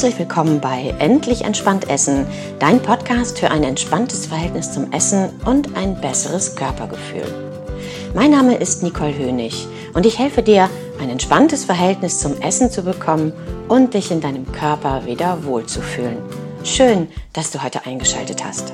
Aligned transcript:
Herzlich 0.00 0.18
willkommen 0.18 0.62
bei 0.62 0.94
Endlich 0.98 1.44
entspannt 1.44 1.90
Essen, 1.90 2.26
dein 2.58 2.80
Podcast 2.80 3.38
für 3.38 3.50
ein 3.50 3.62
entspanntes 3.62 4.24
Verhältnis 4.24 4.72
zum 4.72 4.90
Essen 4.92 5.28
und 5.44 5.76
ein 5.76 6.00
besseres 6.00 6.56
Körpergefühl. 6.56 7.26
Mein 8.14 8.30
Name 8.30 8.56
ist 8.56 8.82
Nicole 8.82 9.14
Hönig 9.14 9.68
und 9.92 10.06
ich 10.06 10.18
helfe 10.18 10.42
dir, 10.42 10.70
ein 11.02 11.10
entspanntes 11.10 11.66
Verhältnis 11.66 12.18
zum 12.18 12.40
Essen 12.40 12.70
zu 12.70 12.80
bekommen 12.80 13.34
und 13.68 13.92
dich 13.92 14.10
in 14.10 14.22
deinem 14.22 14.50
Körper 14.50 15.04
wieder 15.04 15.44
wohlzufühlen. 15.44 16.16
Schön, 16.64 17.08
dass 17.34 17.50
du 17.50 17.62
heute 17.62 17.84
eingeschaltet 17.84 18.42
hast. 18.42 18.72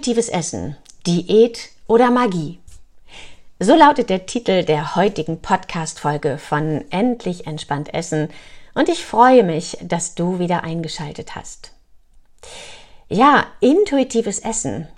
Intuitives 0.00 0.30
Essen, 0.30 0.76
Diät 1.06 1.68
oder 1.86 2.10
Magie? 2.10 2.58
So 3.58 3.74
lautet 3.74 4.08
der 4.08 4.24
Titel 4.24 4.64
der 4.64 4.96
heutigen 4.96 5.42
Podcast-Folge 5.42 6.38
von 6.38 6.86
Endlich 6.88 7.46
entspannt 7.46 7.92
Essen 7.92 8.30
und 8.72 8.88
ich 8.88 9.04
freue 9.04 9.44
mich, 9.44 9.76
dass 9.82 10.14
du 10.14 10.38
wieder 10.38 10.64
eingeschaltet 10.64 11.36
hast. 11.36 11.72
Ja, 13.10 13.44
intuitives 13.60 14.38
Essen. 14.38 14.88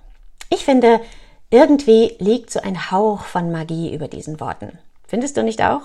Ich 0.49 0.63
finde, 0.63 1.01
irgendwie 1.49 2.15
liegt 2.19 2.49
so 2.49 2.61
ein 2.61 2.89
Hauch 2.89 3.25
von 3.25 3.51
Magie 3.51 3.93
über 3.93 4.07
diesen 4.07 4.39
Worten. 4.39 4.79
Findest 5.05 5.35
du 5.35 5.43
nicht 5.43 5.61
auch? 5.61 5.81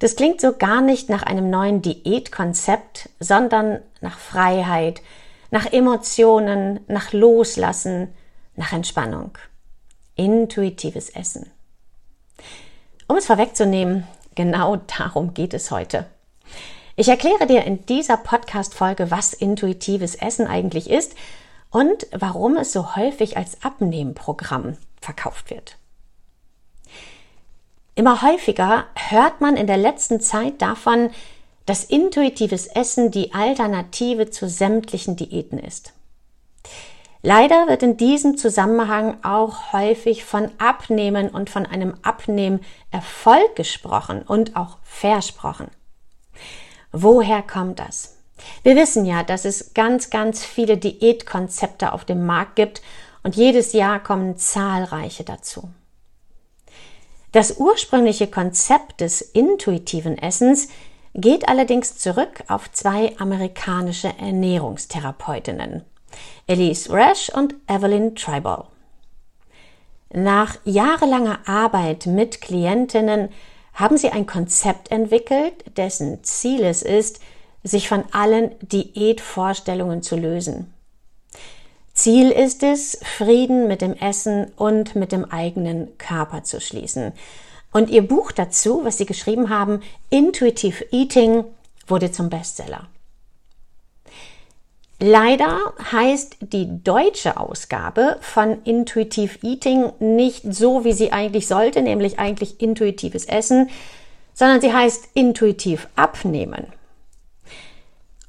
Das 0.00 0.16
klingt 0.16 0.40
so 0.40 0.56
gar 0.56 0.80
nicht 0.80 1.10
nach 1.10 1.22
einem 1.22 1.48
neuen 1.48 1.80
Diätkonzept, 1.80 3.08
sondern 3.20 3.80
nach 4.00 4.18
Freiheit, 4.18 5.00
nach 5.50 5.72
Emotionen, 5.72 6.80
nach 6.86 7.12
Loslassen, 7.12 8.14
nach 8.56 8.72
Entspannung. 8.72 9.36
Intuitives 10.14 11.10
Essen. 11.10 11.50
Um 13.08 13.16
es 13.16 13.26
vorwegzunehmen, 13.26 14.06
genau 14.34 14.76
darum 14.98 15.34
geht 15.34 15.54
es 15.54 15.70
heute. 15.70 16.06
Ich 16.96 17.08
erkläre 17.08 17.46
dir 17.46 17.64
in 17.64 17.86
dieser 17.86 18.16
Podcast-Folge, 18.16 19.10
was 19.10 19.32
intuitives 19.32 20.14
Essen 20.14 20.46
eigentlich 20.46 20.90
ist 20.90 21.14
und 21.70 22.06
warum 22.12 22.56
es 22.56 22.72
so 22.72 22.94
häufig 22.96 23.36
als 23.36 23.62
Abnehmprogramm 23.62 24.76
verkauft 25.00 25.50
wird. 25.50 25.76
Immer 27.94 28.22
häufiger 28.22 28.86
hört 28.94 29.40
man 29.40 29.56
in 29.56 29.66
der 29.66 29.76
letzten 29.76 30.20
Zeit 30.20 30.60
davon, 30.60 31.10
dass 31.66 31.84
intuitives 31.84 32.66
Essen 32.66 33.10
die 33.10 33.32
Alternative 33.32 34.30
zu 34.30 34.48
sämtlichen 34.48 35.16
Diäten 35.16 35.58
ist. 35.58 35.92
Leider 37.22 37.68
wird 37.68 37.82
in 37.82 37.96
diesem 37.96 38.38
Zusammenhang 38.38 39.22
auch 39.22 39.72
häufig 39.72 40.24
von 40.24 40.50
Abnehmen 40.58 41.28
und 41.28 41.50
von 41.50 41.66
einem 41.66 41.94
Abnehmerfolg 42.02 43.56
gesprochen 43.56 44.22
und 44.22 44.56
auch 44.56 44.78
versprochen. 44.82 45.68
Woher 46.92 47.42
kommt 47.42 47.78
das? 47.78 48.16
Wir 48.62 48.74
wissen 48.74 49.04
ja, 49.04 49.22
dass 49.22 49.44
es 49.44 49.74
ganz, 49.74 50.08
ganz 50.08 50.44
viele 50.44 50.78
Diätkonzepte 50.78 51.92
auf 51.92 52.06
dem 52.06 52.24
Markt 52.24 52.56
gibt 52.56 52.80
und 53.22 53.36
jedes 53.36 53.74
Jahr 53.74 54.02
kommen 54.02 54.38
zahlreiche 54.38 55.24
dazu. 55.24 55.68
Das 57.32 57.58
ursprüngliche 57.58 58.28
Konzept 58.28 59.02
des 59.02 59.20
intuitiven 59.20 60.18
Essens 60.18 60.68
geht 61.14 61.48
allerdings 61.48 61.98
zurück 61.98 62.44
auf 62.48 62.70
zwei 62.72 63.16
amerikanische 63.18 64.08
Ernährungstherapeutinnen, 64.18 65.82
Elise 66.46 66.92
Rash 66.92 67.30
und 67.30 67.54
Evelyn 67.68 68.14
Tribal. 68.14 68.66
Nach 70.12 70.56
jahrelanger 70.64 71.40
Arbeit 71.46 72.06
mit 72.06 72.40
Klientinnen 72.40 73.28
haben 73.74 73.96
sie 73.96 74.10
ein 74.10 74.26
Konzept 74.26 74.90
entwickelt, 74.90 75.76
dessen 75.76 76.22
Ziel 76.24 76.64
es 76.64 76.82
ist, 76.82 77.20
sich 77.62 77.88
von 77.88 78.04
allen 78.12 78.52
Diätvorstellungen 78.60 80.02
zu 80.02 80.16
lösen. 80.16 80.72
Ziel 81.92 82.30
ist 82.30 82.62
es, 82.62 82.98
Frieden 83.02 83.68
mit 83.68 83.82
dem 83.82 83.92
Essen 83.94 84.52
und 84.56 84.96
mit 84.96 85.12
dem 85.12 85.24
eigenen 85.26 85.98
Körper 85.98 86.42
zu 86.44 86.60
schließen 86.60 87.12
und 87.72 87.90
ihr 87.90 88.02
Buch 88.02 88.32
dazu, 88.32 88.84
was 88.84 88.98
sie 88.98 89.06
geschrieben 89.06 89.50
haben, 89.50 89.82
Intuitive 90.10 90.84
Eating, 90.90 91.44
wurde 91.86 92.12
zum 92.12 92.30
Bestseller. 92.30 92.88
Leider 95.02 95.72
heißt 95.90 96.36
die 96.40 96.82
deutsche 96.84 97.38
Ausgabe 97.38 98.18
von 98.20 98.62
Intuitive 98.64 99.38
Eating 99.42 99.92
nicht 99.98 100.42
so, 100.52 100.84
wie 100.84 100.92
sie 100.92 101.10
eigentlich 101.10 101.46
sollte, 101.46 101.80
nämlich 101.80 102.18
eigentlich 102.18 102.60
intuitives 102.60 103.24
Essen, 103.24 103.70
sondern 104.34 104.60
sie 104.60 104.74
heißt 104.74 105.08
intuitiv 105.14 105.88
abnehmen. 105.96 106.66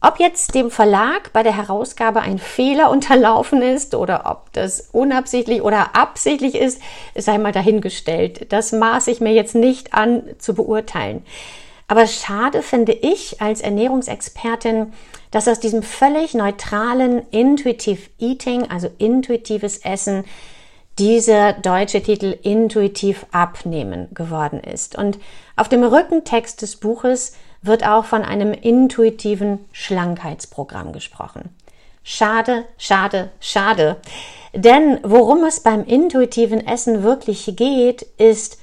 Ob 0.03 0.19
jetzt 0.19 0.55
dem 0.55 0.71
Verlag 0.71 1.31
bei 1.31 1.43
der 1.43 1.55
Herausgabe 1.55 2.21
ein 2.21 2.39
Fehler 2.39 2.89
unterlaufen 2.89 3.61
ist 3.61 3.93
oder 3.93 4.23
ob 4.25 4.51
das 4.53 4.89
unabsichtlich 4.91 5.61
oder 5.61 5.95
absichtlich 5.95 6.55
ist, 6.55 6.81
sei 7.15 7.37
mal 7.37 7.51
dahingestellt. 7.51 8.51
Das 8.51 8.71
maße 8.71 9.11
ich 9.11 9.21
mir 9.21 9.33
jetzt 9.33 9.53
nicht 9.53 9.93
an 9.93 10.23
zu 10.39 10.55
beurteilen. 10.55 11.23
Aber 11.87 12.07
schade 12.07 12.63
finde 12.63 12.93
ich 12.93 13.41
als 13.41 13.61
Ernährungsexpertin, 13.61 14.91
dass 15.29 15.47
aus 15.47 15.59
diesem 15.59 15.83
völlig 15.83 16.33
neutralen 16.33 17.21
Intuitive 17.29 18.09
Eating, 18.17 18.71
also 18.71 18.89
intuitives 18.97 19.77
Essen, 19.79 20.23
dieser 20.97 21.53
deutsche 21.53 22.01
Titel 22.01 22.37
Intuitiv 22.41 23.25
Abnehmen 23.31 24.07
geworden 24.13 24.61
ist. 24.61 24.97
Und 24.97 25.19
auf 25.55 25.69
dem 25.69 25.83
Rückentext 25.83 26.61
des 26.61 26.77
Buches 26.77 27.33
wird 27.61 27.85
auch 27.85 28.05
von 28.05 28.23
einem 28.23 28.53
intuitiven 28.53 29.59
Schlankheitsprogramm 29.71 30.93
gesprochen. 30.93 31.55
Schade, 32.03 32.65
schade, 32.77 33.29
schade. 33.39 33.97
Denn 34.53 34.99
worum 35.03 35.43
es 35.43 35.59
beim 35.59 35.85
intuitiven 35.85 36.65
Essen 36.65 37.03
wirklich 37.03 37.53
geht, 37.55 38.01
ist, 38.17 38.57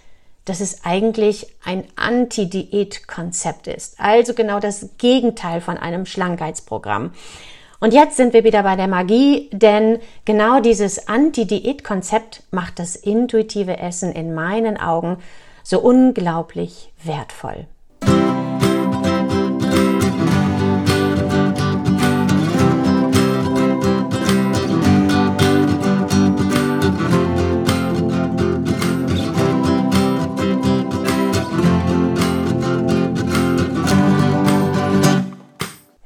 dass 0.45 0.61
es 0.61 0.85
eigentlich 0.85 1.47
ein 1.65 1.85
Anti-Diät-Konzept 1.97 3.69
ist. 3.69 4.01
Also 4.01 4.35
genau 4.35 4.61
das 4.61 4.89
Gegenteil 4.99 5.61
von 5.61 5.77
einem 5.77 6.07
Schlankheitsprogramm. 6.07 7.13
Und 7.81 7.95
jetzt 7.95 8.17
sind 8.17 8.33
wir 8.33 8.43
wieder 8.43 8.65
bei 8.65 8.75
der 8.75 8.89
Magie, 8.89 9.51
denn 9.53 10.01
genau 10.25 10.61
dieses 10.61 11.07
Anti-Diät-Konzept 11.07 12.43
macht 12.51 12.79
das 12.81 12.97
intuitive 12.97 13.79
Essen 13.79 14.13
in 14.13 14.35
meinen 14.35 14.79
Augen 14.79 15.19
so 15.63 15.79
unglaublich 15.81 16.93
wertvoll. 17.05 17.67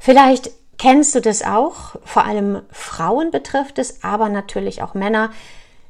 Vielleicht 0.05 0.51
kennst 0.79 1.15
du 1.15 1.21
das 1.21 1.45
auch, 1.45 1.95
vor 2.05 2.25
allem 2.25 2.63
Frauen 2.73 3.31
betrifft 3.31 3.79
es, 3.79 4.03
aber 4.03 4.29
natürlich 4.29 4.83
auch 4.83 4.95
Männer, 4.95 5.31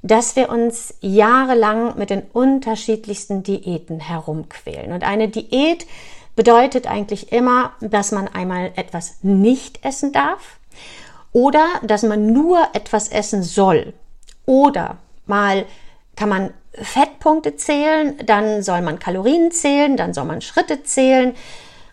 dass 0.03 0.37
wir 0.37 0.51
uns 0.51 0.93
jahrelang 1.01 1.97
mit 1.97 2.11
den 2.11 2.21
unterschiedlichsten 2.21 3.43
Diäten 3.43 4.01
herumquälen. 4.01 4.93
Und 4.93 5.03
eine 5.03 5.29
Diät 5.29 5.87
bedeutet 6.37 6.87
eigentlich 6.87 7.33
immer, 7.33 7.73
dass 7.81 8.13
man 8.13 8.29
einmal 8.29 8.73
etwas 8.77 9.15
nicht 9.23 9.83
essen 9.83 10.13
darf 10.13 10.59
oder 11.33 11.65
dass 11.83 12.03
man 12.03 12.35
nur 12.35 12.69
etwas 12.75 13.09
essen 13.09 13.43
soll. 13.43 13.95
Oder 14.45 14.99
mal 15.25 15.65
kann 16.17 16.29
man 16.29 16.53
Fettpunkte 16.75 17.57
zählen, 17.57 18.21
dann 18.27 18.63
soll 18.63 18.83
man 18.83 18.99
Kalorien 18.99 19.53
zählen, 19.53 19.97
dann 19.97 20.13
soll 20.13 20.27
man 20.27 20.43
Schritte 20.43 20.83
zählen 20.83 21.35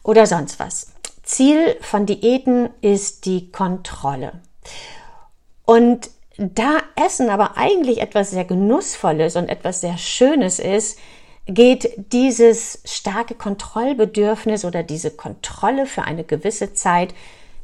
oder 0.03 0.25
sonst 0.25 0.59
was. 0.59 0.87
Ziel 1.29 1.77
von 1.81 2.07
Diäten 2.07 2.71
ist 2.81 3.27
die 3.27 3.51
Kontrolle. 3.51 4.41
Und 5.63 6.09
da 6.37 6.79
Essen 6.95 7.29
aber 7.29 7.55
eigentlich 7.55 8.01
etwas 8.01 8.31
sehr 8.31 8.45
Genussvolles 8.45 9.35
und 9.35 9.47
etwas 9.47 9.79
sehr 9.79 9.99
Schönes 9.99 10.57
ist, 10.57 10.97
geht 11.45 11.93
dieses 12.11 12.81
starke 12.83 13.35
Kontrollbedürfnis 13.35 14.65
oder 14.65 14.81
diese 14.81 15.11
Kontrolle 15.11 15.85
für 15.85 16.01
eine 16.01 16.23
gewisse 16.23 16.73
Zeit 16.73 17.13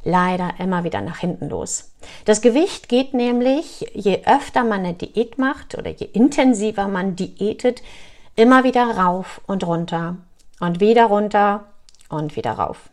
leider 0.04 0.54
immer 0.60 0.84
wieder 0.84 1.00
nach 1.00 1.18
hinten 1.18 1.48
los. 1.48 1.90
Das 2.24 2.42
Gewicht 2.42 2.88
geht 2.88 3.14
nämlich, 3.14 3.84
je 3.94 4.22
öfter 4.26 4.62
man 4.62 4.84
eine 4.84 4.94
Diät 4.94 5.38
macht 5.38 5.76
oder 5.76 5.90
je 5.90 6.06
intensiver 6.06 6.86
man 6.86 7.16
diätet, 7.16 7.82
immer 8.36 8.62
wieder 8.62 8.96
rauf 8.96 9.40
und 9.48 9.66
runter 9.66 10.18
und 10.60 10.78
wieder 10.78 11.06
runter 11.06 11.64
und 12.08 12.36
wieder 12.36 12.52
rauf. 12.52 12.90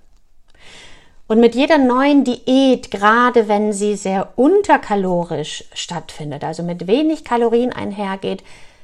Und 1.33 1.39
mit 1.39 1.56
jeder 1.56 1.80
neuen 1.80 2.24
Diät, 2.24 2.91
gerade 2.91 3.47
wenn 3.47 3.74
sie 3.74 3.95
sehr 3.95 4.33
unterkalorisch 4.35 5.63
stattfindet, 5.74 6.44
also 6.44 6.62
mit 6.62 6.85
wenig 6.85 7.24
Kalorien 7.24 7.74
einhergeht, 7.74 8.44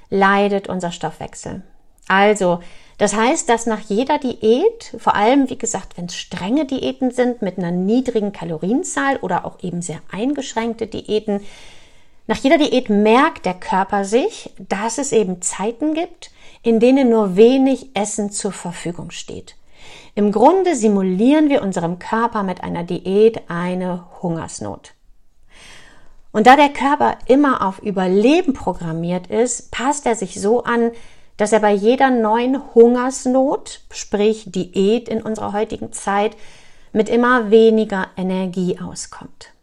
leidet 0.09 0.67
unser 0.67 0.91
Stoffwechsel. 0.91 1.61
Also, 2.07 2.59
das 2.97 3.15
heißt, 3.15 3.49
dass 3.49 3.67
nach 3.67 3.81
jeder 3.81 4.17
Diät, 4.17 4.95
vor 4.97 5.13
allem 5.13 5.47
wie 5.51 5.59
gesagt, 5.59 5.95
wenn 5.95 6.05
es 6.05 6.15
strenge 6.15 6.65
Diäten 6.65 7.11
sind 7.11 7.43
mit 7.43 7.59
einer 7.59 7.69
niedrigen 7.69 8.31
Kalorienzahl 8.31 9.17
oder 9.17 9.45
auch 9.45 9.61
eben 9.61 9.83
sehr 9.83 9.99
eingeschränkte 10.11 10.87
Diäten, 10.87 11.41
nach 12.25 12.37
jeder 12.37 12.57
Diät 12.57 12.89
merkt 12.89 13.45
der 13.45 13.53
Körper 13.53 14.05
sich, 14.05 14.49
dass 14.57 14.97
es 14.97 15.11
eben 15.11 15.43
Zeiten 15.43 15.93
gibt, 15.93 16.31
in 16.63 16.79
denen 16.79 17.11
nur 17.11 17.35
wenig 17.35 17.91
Essen 17.93 18.31
zur 18.31 18.53
Verfügung 18.53 19.11
steht. 19.11 19.53
Im 20.19 20.33
Grunde 20.33 20.75
simulieren 20.75 21.48
wir 21.48 21.62
unserem 21.62 21.98
Körper 21.98 22.44
mit 22.44 22.62
einer 22.62 22.83
Diät 22.83 23.50
eine 23.50 24.04
Hungersnot. 24.21 24.92
Und 26.33 26.45
da 26.45 26.57
der 26.57 26.68
Körper 26.68 27.18
immer 27.27 27.66
auf 27.66 27.80
Überleben 27.80 28.51
programmiert 28.51 29.27
ist, 29.27 29.71
passt 29.71 30.06
er 30.06 30.16
sich 30.16 30.42
so 30.42 30.66
an, 30.66 30.92
dass 31.38 31.54
er 31.54 31.62
bei 31.62 31.71
jeder 31.71 32.10
neuen 32.10 32.62
Hungersnot, 32.75 33.80
sprich 33.94 34.51
Diät 34.51 35.07
in 35.07 35.21
unserer 35.21 35.54
heutigen 35.54 35.94
Zeit, 35.94 36.36
mit 36.92 37.07
immer 37.07 37.50
weniger 37.50 38.07
Energie 38.18 38.77
auskommt. 38.77 39.54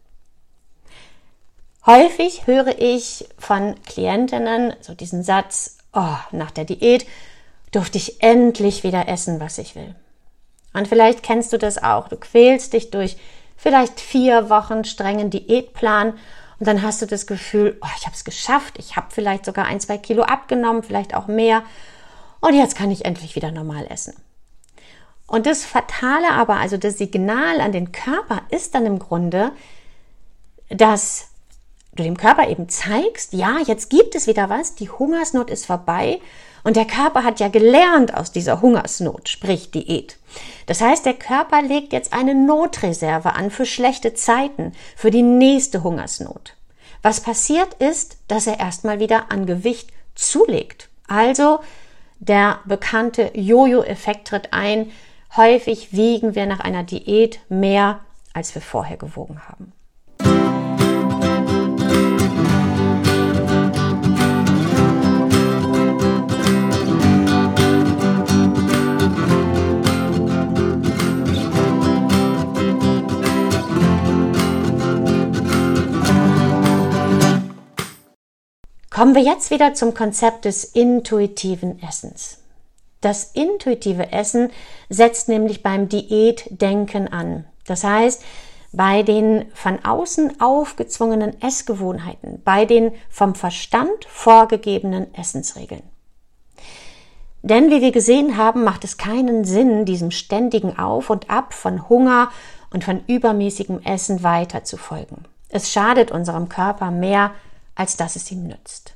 Häufig 1.85 2.47
höre 2.47 2.81
ich 2.81 3.29
von 3.37 3.75
Klientinnen 3.85 4.73
so 4.81 4.95
diesen 4.95 5.21
Satz, 5.21 5.77
oh, 5.93 6.17
nach 6.31 6.49
der 6.49 6.65
Diät 6.65 7.05
durfte 7.71 7.99
ich 7.99 8.23
endlich 8.23 8.83
wieder 8.83 9.07
essen, 9.07 9.39
was 9.39 9.59
ich 9.59 9.75
will. 9.75 9.93
Und 10.77 10.87
vielleicht 10.87 11.23
kennst 11.23 11.51
du 11.51 11.57
das 11.57 11.81
auch. 11.81 12.07
Du 12.07 12.17
quälst 12.17 12.73
dich 12.73 12.91
durch 12.91 13.17
vielleicht 13.55 13.99
vier 13.99 14.49
Wochen 14.49 14.83
strengen 14.83 15.29
Diätplan 15.29 16.13
und 16.59 16.67
dann 16.67 16.81
hast 16.81 17.01
du 17.01 17.05
das 17.05 17.27
Gefühl, 17.27 17.77
oh, 17.81 17.87
ich 17.97 18.05
habe 18.05 18.15
es 18.15 18.23
geschafft, 18.23 18.75
ich 18.77 18.95
habe 18.95 19.07
vielleicht 19.09 19.45
sogar 19.45 19.65
ein, 19.65 19.79
zwei 19.79 19.97
Kilo 19.97 20.23
abgenommen, 20.23 20.83
vielleicht 20.83 21.15
auch 21.15 21.27
mehr. 21.27 21.63
Und 22.39 22.53
jetzt 22.53 22.75
kann 22.75 22.91
ich 22.91 23.05
endlich 23.05 23.35
wieder 23.35 23.51
normal 23.51 23.87
essen. 23.89 24.15
Und 25.27 25.45
das 25.45 25.65
Fatale 25.65 26.31
aber, 26.31 26.57
also 26.57 26.77
das 26.77 26.97
Signal 26.97 27.59
an 27.59 27.71
den 27.71 27.91
Körper 27.91 28.43
ist 28.49 28.75
dann 28.75 28.85
im 28.85 28.99
Grunde, 28.99 29.51
dass 30.69 31.27
du 31.93 32.03
dem 32.03 32.17
Körper 32.17 32.47
eben 32.47 32.69
zeigst, 32.69 33.33
ja, 33.33 33.57
jetzt 33.65 33.89
gibt 33.89 34.15
es 34.15 34.27
wieder 34.27 34.49
was, 34.49 34.75
die 34.75 34.89
Hungersnot 34.89 35.49
ist 35.49 35.65
vorbei 35.65 36.21
und 36.67 36.75
der 36.75 36.83
Körper 36.83 37.23
hat 37.23 37.39
ja 37.39 37.47
gelernt 37.47 38.13
aus 38.13 38.33
dieser 38.33 38.59
Hungersnot, 38.59 39.29
sprich 39.29 39.71
Diät. 39.71 40.17
Das 40.65 40.81
heißt, 40.81 41.05
der 41.05 41.13
Körper 41.13 41.61
legt 41.61 41.93
jetzt 41.93 42.11
eine 42.11 42.35
Notreserve 42.35 43.35
an 43.35 43.51
für 43.51 43.65
schlechte 43.65 44.15
Zeiten, 44.15 44.73
für 44.97 45.09
die 45.09 45.21
nächste 45.21 45.81
Hungersnot. 45.81 46.57
Was 47.01 47.21
passiert 47.21 47.75
ist, 47.75 48.17
dass 48.27 48.47
er 48.47 48.59
erstmal 48.59 48.99
wieder 48.99 49.31
an 49.31 49.45
Gewicht 49.45 49.93
zulegt. 50.15 50.89
Also 51.07 51.59
der 52.19 52.59
bekannte 52.65 53.31
Jojo-Effekt 53.33 54.27
tritt 54.27 54.51
ein. 54.51 54.91
Häufig 55.37 55.93
wiegen 55.93 56.35
wir 56.35 56.47
nach 56.47 56.59
einer 56.59 56.83
Diät 56.83 57.39
mehr, 57.47 58.01
als 58.33 58.53
wir 58.53 58.61
vorher 58.61 58.97
gewogen 58.97 59.39
haben. 59.47 59.71
Kommen 78.97 79.13
wir 79.13 79.21
jetzt 79.21 79.51
wieder 79.51 79.75
zum 79.75 79.93
Konzept 79.93 80.45
des 80.45 80.63
intuitiven 80.63 81.79
Essens. 81.83 82.39
Das 82.99 83.25
intuitive 83.25 84.11
Essen 84.11 84.49
setzt 84.89 85.29
nämlich 85.29 85.61
beim 85.61 85.87
Diätdenken 85.87 87.07
an. 87.07 87.45
Das 87.67 87.83
heißt, 87.83 88.23
bei 88.71 89.03
den 89.03 89.45
von 89.53 89.85
außen 89.85 90.41
aufgezwungenen 90.41 91.39
Essgewohnheiten, 91.43 92.41
bei 92.43 92.65
den 92.65 92.91
vom 93.07 93.35
Verstand 93.35 94.05
vorgegebenen 94.07 95.13
Essensregeln. 95.13 95.83
Denn 97.43 97.69
wie 97.69 97.81
wir 97.81 97.91
gesehen 97.91 98.35
haben, 98.35 98.63
macht 98.63 98.83
es 98.83 98.97
keinen 98.97 99.45
Sinn, 99.45 99.85
diesem 99.85 100.09
ständigen 100.09 100.79
Auf 100.79 101.11
und 101.11 101.29
Ab 101.29 101.53
von 101.53 101.87
Hunger 101.87 102.31
und 102.73 102.83
von 102.83 103.03
übermäßigem 103.05 103.79
Essen 103.83 104.23
weiter 104.23 104.63
zu 104.63 104.75
folgen. 104.75 105.25
Es 105.49 105.71
schadet 105.71 106.09
unserem 106.09 106.49
Körper 106.49 106.89
mehr, 106.89 107.31
als 107.77 107.95
dass 107.95 108.15
es 108.15 108.31
ihm 108.31 108.47
nützt. 108.47 108.95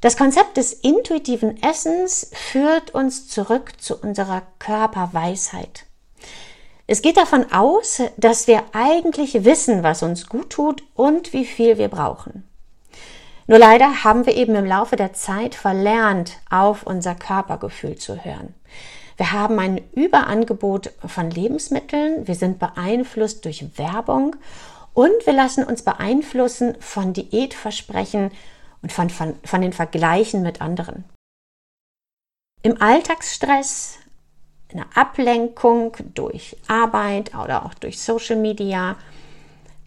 Das 0.00 0.16
Konzept 0.16 0.56
des 0.56 0.72
intuitiven 0.72 1.62
Essens 1.62 2.30
führt 2.32 2.94
uns 2.94 3.28
zurück 3.28 3.72
zu 3.80 3.96
unserer 3.96 4.42
Körperweisheit. 4.58 5.84
Es 6.86 7.02
geht 7.02 7.18
davon 7.18 7.52
aus, 7.52 8.02
dass 8.16 8.46
wir 8.46 8.64
eigentlich 8.72 9.44
wissen, 9.44 9.82
was 9.82 10.02
uns 10.02 10.26
gut 10.28 10.50
tut 10.50 10.82
und 10.94 11.32
wie 11.32 11.44
viel 11.44 11.78
wir 11.78 11.88
brauchen. 11.88 12.48
Nur 13.46 13.58
leider 13.58 14.04
haben 14.04 14.26
wir 14.26 14.34
eben 14.36 14.54
im 14.54 14.64
Laufe 14.64 14.96
der 14.96 15.12
Zeit 15.12 15.54
verlernt, 15.54 16.38
auf 16.50 16.84
unser 16.84 17.14
Körpergefühl 17.14 17.96
zu 17.96 18.24
hören. 18.24 18.54
Wir 19.16 19.32
haben 19.32 19.58
ein 19.58 19.82
Überangebot 19.92 20.92
von 21.06 21.30
Lebensmitteln, 21.30 22.26
wir 22.26 22.34
sind 22.34 22.58
beeinflusst 22.58 23.44
durch 23.44 23.76
Werbung 23.76 24.36
und 24.94 25.26
wir 25.26 25.32
lassen 25.32 25.64
uns 25.64 25.82
beeinflussen 25.82 26.76
von 26.80 27.12
Diätversprechen 27.12 28.30
und 28.82 28.92
von, 28.92 29.10
von, 29.10 29.34
von 29.44 29.60
den 29.60 29.72
Vergleichen 29.72 30.42
mit 30.42 30.60
anderen. 30.60 31.04
Im 32.62 32.80
Alltagsstress, 32.80 33.98
in 34.68 34.78
der 34.78 34.86
Ablenkung 34.94 35.96
durch 36.14 36.56
Arbeit 36.68 37.34
oder 37.34 37.64
auch 37.64 37.74
durch 37.74 38.00
Social 38.00 38.36
Media, 38.36 38.96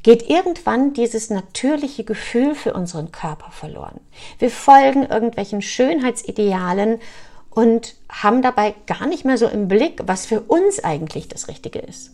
geht 0.01 0.29
irgendwann 0.29 0.93
dieses 0.93 1.29
natürliche 1.29 2.03
Gefühl 2.03 2.55
für 2.55 2.73
unseren 2.73 3.11
Körper 3.11 3.51
verloren. 3.51 4.01
Wir 4.37 4.51
folgen 4.51 5.05
irgendwelchen 5.05 5.61
Schönheitsidealen 5.61 6.99
und 7.49 7.95
haben 8.09 8.41
dabei 8.41 8.75
gar 8.85 9.07
nicht 9.07 9.23
mehr 9.23 9.37
so 9.37 9.47
im 9.47 9.67
Blick, 9.67 10.01
was 10.05 10.25
für 10.25 10.41
uns 10.41 10.83
eigentlich 10.83 11.29
das 11.29 11.47
Richtige 11.47 11.79
ist. 11.79 12.11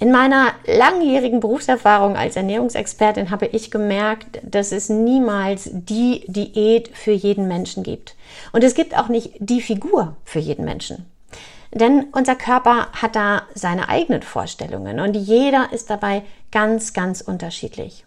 In 0.00 0.12
meiner 0.12 0.52
langjährigen 0.64 1.40
Berufserfahrung 1.40 2.16
als 2.16 2.36
Ernährungsexpertin 2.36 3.30
habe 3.30 3.46
ich 3.46 3.72
gemerkt, 3.72 4.40
dass 4.44 4.70
es 4.70 4.88
niemals 4.88 5.68
die 5.72 6.24
Diät 6.28 6.90
für 6.94 7.10
jeden 7.10 7.48
Menschen 7.48 7.82
gibt. 7.82 8.14
Und 8.52 8.62
es 8.62 8.74
gibt 8.74 8.96
auch 8.96 9.08
nicht 9.08 9.32
die 9.40 9.60
Figur 9.60 10.16
für 10.24 10.38
jeden 10.38 10.64
Menschen. 10.64 11.06
Denn 11.72 12.06
unser 12.12 12.36
Körper 12.36 12.92
hat 12.92 13.16
da 13.16 13.42
seine 13.54 13.88
eigenen 13.88 14.22
Vorstellungen 14.22 15.00
und 15.00 15.14
jeder 15.14 15.72
ist 15.72 15.90
dabei 15.90 16.22
ganz, 16.52 16.92
ganz 16.92 17.20
unterschiedlich. 17.20 18.04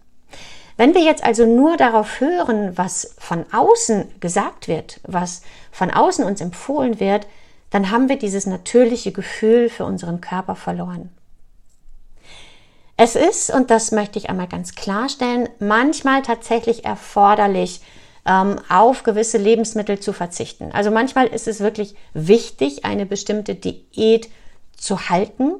Wenn 0.77 0.95
wir 0.95 1.01
jetzt 1.01 1.23
also 1.23 1.45
nur 1.45 1.75
darauf 1.75 2.21
hören, 2.21 2.77
was 2.77 3.15
von 3.19 3.45
außen 3.51 4.19
gesagt 4.21 4.69
wird, 4.69 5.01
was 5.03 5.41
von 5.71 5.91
außen 5.91 6.23
uns 6.23 6.39
empfohlen 6.39 7.01
wird, 7.01 7.27
dann 7.69 7.91
haben 7.91 8.07
wir 8.07 8.17
dieses 8.17 8.47
natürliche 8.47 9.11
Gefühl 9.11 9.69
für 9.69 9.85
unseren 9.85 10.21
Körper 10.21 10.55
verloren. 10.55 11.09
Es 12.97 13.15
ist, 13.15 13.49
und 13.49 13.71
das 13.71 13.91
möchte 13.91 14.19
ich 14.19 14.29
einmal 14.29 14.47
ganz 14.47 14.75
klarstellen, 14.75 15.49
manchmal 15.59 16.21
tatsächlich 16.21 16.85
erforderlich, 16.85 17.81
ähm, 18.25 18.59
auf 18.69 19.03
gewisse 19.03 19.37
Lebensmittel 19.37 19.99
zu 19.99 20.13
verzichten. 20.13 20.71
Also 20.73 20.91
manchmal 20.91 21.27
ist 21.27 21.47
es 21.47 21.59
wirklich 21.59 21.95
wichtig, 22.13 22.85
eine 22.85 23.05
bestimmte 23.05 23.55
Diät 23.55 24.29
zu 24.77 25.09
halten. 25.09 25.55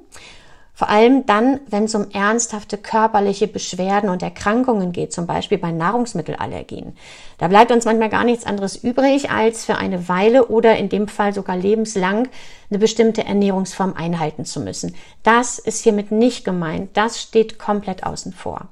Vor 0.73 0.89
allem 0.89 1.25
dann, 1.25 1.59
wenn 1.67 1.83
es 1.83 1.95
um 1.95 2.09
ernsthafte 2.11 2.77
körperliche 2.77 3.47
Beschwerden 3.47 4.09
und 4.09 4.23
Erkrankungen 4.23 4.91
geht, 4.91 5.13
zum 5.13 5.27
Beispiel 5.27 5.57
bei 5.57 5.71
Nahrungsmittelallergien. 5.71 6.95
Da 7.41 7.48
bleibt 7.48 7.71
uns 7.71 7.86
manchmal 7.86 8.10
gar 8.10 8.24
nichts 8.24 8.45
anderes 8.45 8.75
übrig, 8.75 9.31
als 9.31 9.65
für 9.65 9.75
eine 9.75 10.07
Weile 10.07 10.45
oder 10.50 10.77
in 10.77 10.89
dem 10.89 11.07
Fall 11.07 11.33
sogar 11.33 11.57
lebenslang 11.57 12.29
eine 12.69 12.77
bestimmte 12.77 13.24
Ernährungsform 13.24 13.95
einhalten 13.95 14.45
zu 14.45 14.60
müssen. 14.60 14.93
Das 15.24 15.57
ist 15.57 15.81
hiermit 15.81 16.12
nicht 16.12 16.45
gemeint. 16.45 16.91
Das 16.93 17.19
steht 17.19 17.57
komplett 17.57 18.03
außen 18.03 18.31
vor. 18.31 18.67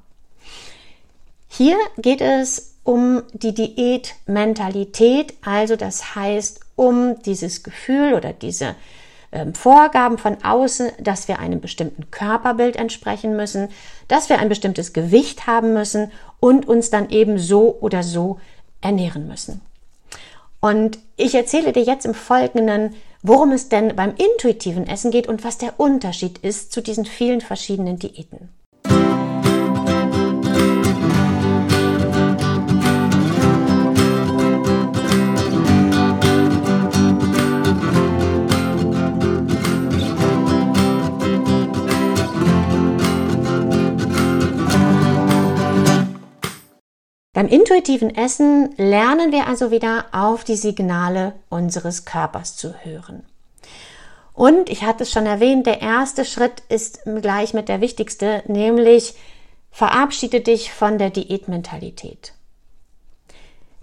Hier 1.48 1.78
geht 1.98 2.22
es 2.22 2.76
um 2.84 3.24
die 3.34 3.56
Diätmentalität, 3.56 5.34
also 5.44 5.76
das 5.76 6.14
heißt 6.14 6.60
um 6.76 7.20
dieses 7.24 7.64
Gefühl 7.64 8.14
oder 8.14 8.34
diese 8.34 8.76
ähm, 9.32 9.56
Vorgaben 9.56 10.20
von 10.20 10.44
außen, 10.44 10.92
dass 11.00 11.28
wir 11.28 11.40
einem 11.40 11.60
bestimmten 11.60 12.12
Körperbild 12.12 12.76
entsprechen 12.76 13.36
müssen, 13.36 13.70
dass 14.08 14.30
wir 14.30 14.38
ein 14.38 14.50
bestimmtes 14.50 14.94
Gewicht 14.94 15.48
haben 15.48 15.74
müssen 15.74 16.12
und 16.40 16.68
uns 16.68 16.92
dann 16.92 17.10
eben 17.10 17.40
so 17.40 17.76
oder 17.82 18.04
so 18.04 18.40
ernähren 18.82 19.28
müssen. 19.28 19.62
Und 20.60 21.00
ich 21.16 21.36
erzähle 21.36 21.72
dir 21.72 21.84
jetzt 21.84 22.06
im 22.06 22.14
Folgenden, 22.14 22.96
worum 23.22 23.52
es 23.52 23.70
denn 23.70 23.96
beim 23.96 24.14
intuitiven 24.16 24.88
Essen 24.88 25.12
geht 25.12 25.28
und 25.28 25.44
was 25.44 25.58
der 25.58 25.80
Unterschied 25.80 26.40
ist 26.40 26.72
zu 26.72 26.82
diesen 26.82 27.06
vielen 27.06 27.42
verschiedenen 27.42 27.98
Diäten. 28.00 28.50
Beim 47.40 47.48
intuitiven 47.48 48.14
Essen 48.14 48.76
lernen 48.76 49.32
wir 49.32 49.48
also 49.48 49.72
wieder 49.72 50.08
auf 50.12 50.44
die 50.44 50.58
Signale 50.58 51.36
unseres 51.48 52.04
Körpers 52.04 52.58
zu 52.58 52.74
hören. 52.84 53.24
Und 54.34 54.70
ich 54.70 54.84
hatte 54.84 55.04
es 55.04 55.12
schon 55.14 55.26
erwähnt, 55.26 55.66
der 55.66 55.80
erste 55.80 56.26
Schritt 56.26 56.64
ist 56.68 57.00
gleich 57.06 57.54
mit 57.54 57.70
der 57.70 57.80
wichtigste, 57.80 58.44
nämlich 58.48 59.14
verabschiede 59.72 60.42
dich 60.42 60.74
von 60.74 60.98
der 60.98 61.12
Diätmentalität. 61.12 62.34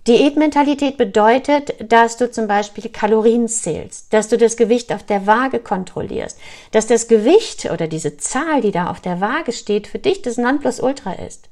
Diätmentalität 0.06 0.98
bedeutet, 0.98 1.90
dass 1.90 2.18
du 2.18 2.30
zum 2.30 2.48
Beispiel 2.48 2.90
Kalorien 2.90 3.48
zählst, 3.48 4.12
dass 4.12 4.28
du 4.28 4.36
das 4.36 4.58
Gewicht 4.58 4.92
auf 4.92 5.02
der 5.02 5.26
Waage 5.26 5.60
kontrollierst, 5.60 6.38
dass 6.72 6.88
das 6.88 7.08
Gewicht 7.08 7.70
oder 7.70 7.88
diese 7.88 8.18
Zahl, 8.18 8.60
die 8.60 8.72
da 8.72 8.90
auf 8.90 9.00
der 9.00 9.22
Waage 9.22 9.52
steht, 9.52 9.86
für 9.86 9.98
dich 9.98 10.20
das 10.20 10.36
Nonplusultra 10.36 11.14
ist. 11.14 11.48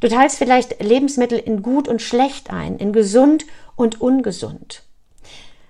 Du 0.00 0.08
teilst 0.08 0.38
vielleicht 0.38 0.82
Lebensmittel 0.82 1.38
in 1.38 1.62
gut 1.62 1.88
und 1.88 2.02
schlecht 2.02 2.50
ein, 2.50 2.76
in 2.78 2.92
gesund 2.92 3.44
und 3.76 4.00
ungesund. 4.00 4.82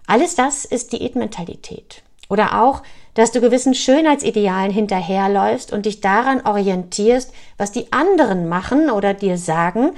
Alles 0.06 0.34
das 0.34 0.64
ist 0.64 0.92
Diätmentalität. 0.92 2.02
Oder 2.28 2.62
auch, 2.62 2.82
dass 3.14 3.32
du 3.32 3.40
gewissen 3.40 3.74
Schönheitsidealen 3.74 4.70
hinterherläufst 4.70 5.72
und 5.72 5.86
dich 5.86 6.00
daran 6.00 6.44
orientierst, 6.44 7.32
was 7.56 7.72
die 7.72 7.92
anderen 7.92 8.48
machen 8.48 8.90
oder 8.90 9.14
dir 9.14 9.38
sagen, 9.38 9.92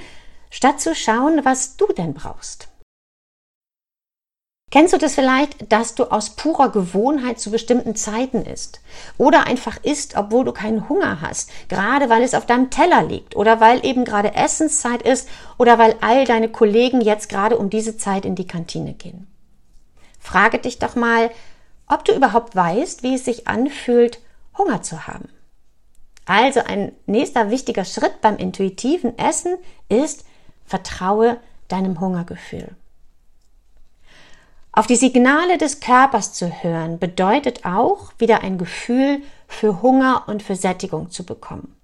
statt 0.49 0.79
zu 0.79 0.95
schauen, 0.95 1.41
was 1.43 1.75
du 1.75 1.87
denn 1.87 2.13
brauchst. 2.13 2.68
Kennst 4.71 4.93
du 4.93 4.97
das 4.99 5.15
vielleicht, 5.15 5.71
dass 5.71 5.95
du 5.95 6.05
aus 6.11 6.31
purer 6.31 6.69
Gewohnheit 6.71 7.39
zu 7.39 7.49
bestimmten 7.49 7.95
Zeiten 7.95 8.43
isst? 8.43 8.81
Oder 9.17 9.47
einfach 9.47 9.83
isst, 9.83 10.15
obwohl 10.15 10.45
du 10.45 10.51
keinen 10.51 10.87
Hunger 10.87 11.21
hast, 11.21 11.49
gerade 11.69 12.09
weil 12.09 12.21
es 12.21 12.35
auf 12.35 12.45
deinem 12.45 12.69
Teller 12.69 13.03
liegt 13.03 13.35
oder 13.35 13.59
weil 13.59 13.83
eben 13.83 14.05
gerade 14.05 14.35
Essenszeit 14.35 15.01
ist 15.01 15.27
oder 15.57 15.79
weil 15.79 15.95
all 16.01 16.25
deine 16.25 16.49
Kollegen 16.49 17.01
jetzt 17.01 17.29
gerade 17.29 17.57
um 17.57 17.71
diese 17.71 17.97
Zeit 17.97 18.25
in 18.25 18.35
die 18.35 18.47
Kantine 18.47 18.93
gehen. 18.93 19.25
Frage 20.19 20.59
dich 20.59 20.77
doch 20.77 20.95
mal, 20.95 21.31
ob 21.87 22.05
du 22.05 22.13
überhaupt 22.13 22.55
weißt, 22.55 23.01
wie 23.01 23.15
es 23.15 23.25
sich 23.25 23.47
anfühlt, 23.47 24.19
Hunger 24.55 24.83
zu 24.83 25.07
haben. 25.07 25.29
Also 26.25 26.59
ein 26.59 26.91
nächster 27.07 27.49
wichtiger 27.49 27.85
Schritt 27.85 28.21
beim 28.21 28.37
intuitiven 28.37 29.17
Essen 29.17 29.57
ist, 29.87 30.25
vertraue 30.67 31.39
deinem 31.69 31.99
Hungergefühl. 31.99 32.75
Auf 34.71 34.87
die 34.87 34.95
Signale 34.95 35.57
des 35.57 35.79
Körpers 35.79 36.33
zu 36.33 36.63
hören 36.63 36.99
bedeutet 36.99 37.65
auch, 37.65 38.11
wieder 38.17 38.41
ein 38.41 38.57
Gefühl 38.57 39.21
für 39.47 39.81
Hunger 39.81 40.23
und 40.27 40.43
für 40.43 40.55
Sättigung 40.55 41.09
zu 41.09 41.25
bekommen. 41.25 41.75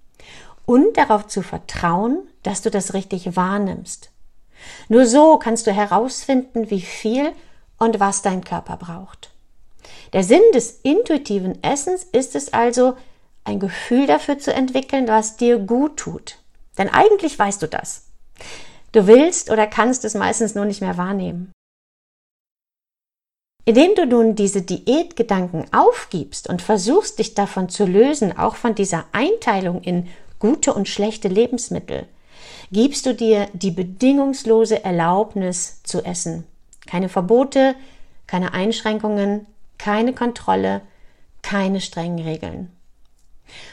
Und 0.64 0.96
darauf 0.96 1.26
zu 1.26 1.42
vertrauen, 1.42 2.28
dass 2.42 2.62
du 2.62 2.70
das 2.70 2.94
richtig 2.94 3.36
wahrnimmst. 3.36 4.10
Nur 4.88 5.06
so 5.06 5.38
kannst 5.38 5.66
du 5.66 5.72
herausfinden, 5.72 6.70
wie 6.70 6.80
viel 6.80 7.32
und 7.78 8.00
was 8.00 8.22
dein 8.22 8.44
Körper 8.44 8.76
braucht. 8.76 9.30
Der 10.12 10.22
Sinn 10.22 10.42
des 10.54 10.80
intuitiven 10.82 11.62
Essens 11.62 12.04
ist 12.04 12.34
es 12.34 12.52
also, 12.52 12.96
ein 13.44 13.60
Gefühl 13.60 14.06
dafür 14.06 14.38
zu 14.38 14.52
entwickeln, 14.52 15.06
was 15.06 15.36
dir 15.36 15.58
gut 15.58 15.98
tut. 15.98 16.38
Denn 16.78 16.88
eigentlich 16.88 17.38
weißt 17.38 17.62
du 17.62 17.68
das. 17.68 18.06
Du 18.92 19.06
willst 19.06 19.50
oder 19.50 19.66
kannst 19.66 20.04
es 20.04 20.14
meistens 20.14 20.54
nur 20.54 20.64
nicht 20.64 20.80
mehr 20.80 20.96
wahrnehmen. 20.96 21.52
Indem 23.68 23.96
du 23.96 24.06
nun 24.06 24.36
diese 24.36 24.62
Diätgedanken 24.62 25.64
aufgibst 25.72 26.48
und 26.48 26.62
versuchst, 26.62 27.18
dich 27.18 27.34
davon 27.34 27.68
zu 27.68 27.84
lösen, 27.84 28.38
auch 28.38 28.54
von 28.54 28.76
dieser 28.76 29.06
Einteilung 29.10 29.82
in 29.82 30.08
gute 30.38 30.72
und 30.72 30.88
schlechte 30.88 31.26
Lebensmittel, 31.26 32.06
gibst 32.70 33.06
du 33.06 33.12
dir 33.12 33.48
die 33.54 33.72
bedingungslose 33.72 34.84
Erlaubnis 34.84 35.82
zu 35.82 36.04
essen. 36.04 36.44
Keine 36.86 37.08
Verbote, 37.08 37.74
keine 38.28 38.54
Einschränkungen, 38.54 39.46
keine 39.78 40.12
Kontrolle, 40.12 40.80
keine 41.42 41.80
strengen 41.80 42.20
Regeln. 42.20 42.70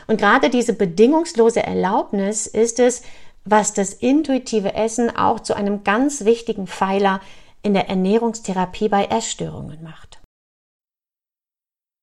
Und 0.07 0.17
gerade 0.17 0.49
diese 0.49 0.73
bedingungslose 0.73 1.61
Erlaubnis 1.61 2.47
ist 2.47 2.79
es, 2.79 3.03
was 3.45 3.73
das 3.73 3.93
intuitive 3.93 4.73
Essen 4.73 5.15
auch 5.15 5.39
zu 5.39 5.53
einem 5.53 5.83
ganz 5.83 6.25
wichtigen 6.25 6.65
Pfeiler 6.65 7.21
in 7.63 7.73
der 7.73 7.89
Ernährungstherapie 7.89 8.89
bei 8.89 9.05
Essstörungen 9.05 9.81
macht. 9.81 10.21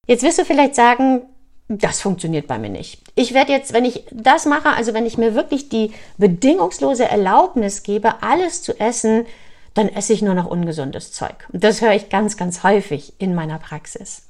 Jetzt 0.07 0.25
wirst 0.25 0.39
du 0.39 0.45
vielleicht 0.45 0.75
sagen, 0.75 1.23
das 1.69 2.01
funktioniert 2.01 2.49
bei 2.49 2.59
mir 2.59 2.71
nicht. 2.71 3.01
Ich 3.15 3.33
werde 3.33 3.53
jetzt, 3.53 3.73
wenn 3.73 3.85
ich 3.85 4.05
das 4.11 4.45
mache, 4.45 4.71
also 4.71 4.93
wenn 4.93 5.07
ich 5.07 5.19
mir 5.19 5.37
wirklich 5.37 5.69
die 5.69 5.93
bedingungslose 6.19 7.05
Erlaubnis 7.05 7.85
gebe, 7.85 8.23
alles 8.23 8.63
zu 8.63 8.79
essen, 8.81 9.27
dann 9.75 9.89
esse 9.89 10.13
ich 10.13 10.23
nur 10.23 10.35
noch 10.35 10.47
ungesundes 10.47 11.13
Zeug. 11.13 11.47
Und 11.53 11.63
das 11.63 11.81
höre 11.81 11.95
ich 11.95 12.09
ganz, 12.09 12.37
ganz 12.37 12.65
häufig 12.65 13.13
in 13.19 13.37
meiner 13.37 13.61
Praxis. 13.61 14.27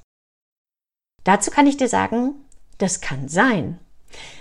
Dazu 1.25 1.51
kann 1.51 1.67
ich 1.67 1.79
dir 1.79 1.89
sagen, 1.89 2.35
das 2.77 3.01
kann 3.01 3.29
sein. 3.29 3.79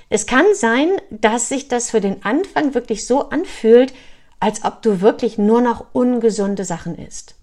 Es 0.09 0.25
kann 0.25 0.45
sein, 0.53 0.89
dass 1.09 1.49
sich 1.49 1.67
das 1.67 1.91
für 1.91 2.01
den 2.01 2.25
Anfang 2.25 2.73
wirklich 2.73 3.05
so 3.05 3.29
anfühlt, 3.29 3.93
als 4.39 4.63
ob 4.63 4.81
du 4.81 5.01
wirklich 5.01 5.37
nur 5.37 5.61
noch 5.61 5.85
ungesunde 5.93 6.65
Sachen 6.65 6.97
isst. 6.97 7.35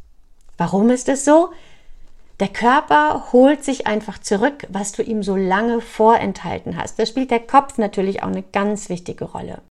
Warum 0.56 0.90
ist 0.90 1.08
es 1.08 1.24
so? 1.24 1.50
Der 2.40 2.48
Körper 2.48 3.32
holt 3.32 3.64
sich 3.64 3.86
einfach 3.86 4.18
zurück, 4.18 4.66
was 4.68 4.92
du 4.92 5.02
ihm 5.02 5.22
so 5.22 5.36
lange 5.36 5.80
vorenthalten 5.80 6.76
hast. 6.76 6.98
Da 6.98 7.06
spielt 7.06 7.30
der 7.30 7.40
Kopf 7.40 7.78
natürlich 7.78 8.22
auch 8.22 8.28
eine 8.28 8.42
ganz 8.42 8.88
wichtige 8.88 9.24
Rolle. 9.24 9.62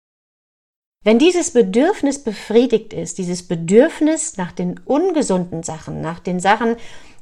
Wenn 1.03 1.19
dieses 1.19 1.51
Bedürfnis 1.51 2.25
befriedigt 2.25 2.95
ist, 2.95 3.19
dieses 3.19 3.47
Bedürfnis 3.47 4.39
nach 4.39 4.53
den 4.53 4.81
ungesunden 4.87 5.63
Sachen, 5.63 6.01
nach 6.01 6.19
den 6.19 6.41
Sachen, 6.41 6.77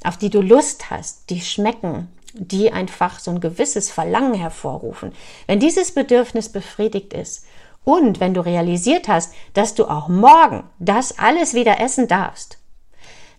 auf 0.05 0.17
die 0.17 0.31
du 0.31 0.41
Lust 0.41 0.91
hast, 0.91 1.31
die 1.31 1.41
schmecken, 1.41 2.07
die 2.35 2.73
einfach 2.73 3.19
so 3.19 3.33
ein 3.33 3.41
gewisses 3.41 3.91
Verlangen 3.91 4.35
hervorrufen, 4.35 5.13
wenn 5.49 5.59
dieses 5.59 5.91
Bedürfnis 5.93 6.49
befriedigt 6.49 7.13
ist 7.13 7.45
und 7.85 8.21
wenn 8.21 8.35
du 8.35 8.41
realisiert 8.41 9.09
hast, 9.09 9.35
dass 9.55 9.75
du 9.75 9.87
auch 9.87 10.09
morgen 10.09 10.65
das 10.79 11.19
alles 11.19 11.55
wieder 11.55 11.81
essen 11.81 12.09
darfst, 12.09 12.59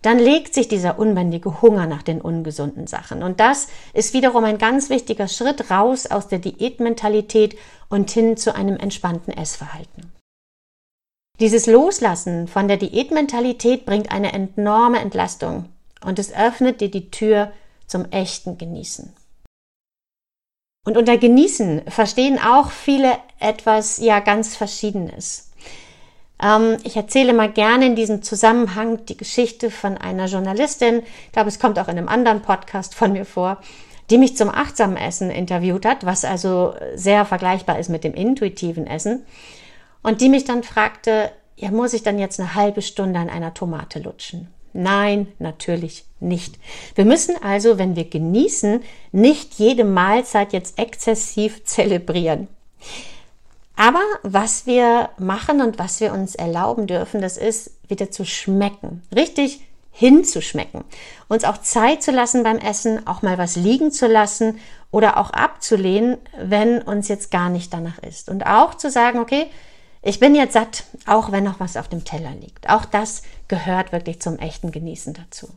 dann 0.02 0.20
legt 0.20 0.54
sich 0.54 0.68
dieser 0.68 1.00
unbändige 1.00 1.62
Hunger 1.62 1.88
nach 1.88 2.04
den 2.04 2.20
ungesunden 2.20 2.88
Sachen. 2.88 3.24
Und 3.24 3.40
das 3.40 3.68
ist 3.94 4.14
wiederum 4.14 4.44
ein 4.44 4.58
ganz 4.58 4.90
wichtiger 4.90 5.30
Schritt 5.30 5.72
raus 5.72 6.08
aus 6.08 6.28
der 6.28 6.40
Diätmentalität 6.40 7.58
und 7.90 8.12
hin 8.12 8.36
zu 8.36 8.54
einem 8.54 8.76
entspannten 8.76 9.34
Essverhalten. 9.34 10.12
Dieses 11.40 11.66
Loslassen 11.66 12.48
von 12.48 12.68
der 12.68 12.78
Diätmentalität 12.78 13.86
bringt 13.86 14.12
eine 14.12 14.34
enorme 14.34 15.00
Entlastung 15.00 15.70
und 16.06 16.20
es 16.20 16.34
öffnet 16.34 16.82
dir 16.82 16.92
die 16.92 17.10
Tür 17.10 17.52
zum 17.88 18.06
echten 18.12 18.58
Genießen. 18.58 19.14
Und 20.86 20.98
unter 20.98 21.18
Genießen 21.18 21.84
verstehen 21.88 22.40
auch 22.40 22.70
viele 22.70 23.18
etwas 23.40 24.00
ja 24.00 24.20
ganz 24.20 24.56
Verschiedenes. 24.56 25.52
Ähm, 26.42 26.78
ich 26.84 26.98
erzähle 26.98 27.34
mal 27.34 27.50
gerne 27.50 27.86
in 27.86 27.96
diesem 27.96 28.22
Zusammenhang 28.22 29.06
die 29.06 29.16
Geschichte 29.16 29.72
von 29.72 29.98
einer 29.98 30.26
Journalistin, 30.26 31.04
ich 31.26 31.32
glaube, 31.32 31.48
es 31.48 31.60
kommt 31.60 31.80
auch 31.80 31.88
in 31.88 31.98
einem 31.98 32.10
anderen 32.10 32.42
Podcast 32.42 32.96
von 32.96 33.14
mir 33.14 33.26
vor, 33.26 33.62
die 34.10 34.18
mich 34.18 34.36
zum 34.36 34.50
achtsamen 34.50 34.98
Essen 34.98 35.32
interviewt 35.32 35.86
hat, 35.86 36.06
was 36.06 36.26
also 36.26 36.76
sehr 36.96 37.24
vergleichbar 37.24 37.80
ist 37.80 37.90
mit 37.90 38.04
dem 38.04 38.14
intuitiven 38.14 38.86
Essen. 38.86 39.26
Und 40.02 40.20
die 40.20 40.28
mich 40.28 40.44
dann 40.44 40.64
fragte, 40.64 41.32
ja, 41.56 41.72
muss 41.72 41.94
ich 41.94 42.04
dann 42.04 42.20
jetzt 42.20 42.42
eine 42.42 42.56
halbe 42.56 42.82
Stunde 42.82 43.20
an 43.20 43.30
einer 43.30 43.54
Tomate 43.54 44.00
lutschen? 44.00 44.50
Nein, 44.74 45.28
natürlich 45.40 46.06
nicht. 46.20 46.56
Wir 46.96 47.06
müssen 47.06 47.36
also, 47.42 47.78
wenn 47.78 47.96
wir 47.96 48.10
genießen, 48.10 48.82
nicht 49.12 49.54
jede 49.56 49.84
Mahlzeit 49.84 50.54
jetzt 50.54 50.80
exzessiv 50.80 51.64
zelebrieren. 51.66 52.48
Aber 53.76 54.02
was 54.22 54.66
wir 54.66 55.10
machen 55.18 55.62
und 55.62 55.80
was 55.80 56.00
wir 56.00 56.14
uns 56.14 56.36
erlauben 56.36 56.88
dürfen, 56.88 57.22
das 57.22 57.38
ist 57.38 57.72
wieder 57.88 58.12
zu 58.12 58.26
schmecken. 58.26 59.02
Richtig 59.16 59.62
hinzuschmecken. 59.92 60.84
Uns 61.28 61.44
auch 61.44 61.60
Zeit 61.60 62.02
zu 62.02 62.12
lassen 62.12 62.44
beim 62.44 62.58
Essen, 62.58 63.06
auch 63.06 63.22
mal 63.22 63.38
was 63.38 63.56
liegen 63.56 63.92
zu 63.92 64.08
lassen 64.08 64.60
oder 64.92 65.18
auch 65.18 65.30
abzulehnen, 65.30 66.18
wenn 66.38 66.82
uns 66.82 67.08
jetzt 67.08 67.32
gar 67.32 67.50
nicht 67.50 67.74
danach 67.74 68.00
ist. 68.00 68.30
Und 68.30 68.46
auch 68.46 68.76
zu 68.76 68.90
sagen, 68.90 69.20
okay, 69.20 69.48
ich 70.06 70.20
bin 70.20 70.36
jetzt 70.36 70.52
satt, 70.52 70.84
auch 71.06 71.32
wenn 71.32 71.46
noch 71.46 71.62
was 71.62 71.78
auf 71.78 71.88
dem 71.88 72.04
Teller 72.04 72.36
liegt. 72.36 72.70
Auch 72.70 72.84
das 72.84 73.22
gehört 73.48 73.94
wirklich 73.94 74.22
zum 74.22 74.38
echten 74.38 74.70
Genießen 74.70 75.14
dazu. 75.14 75.48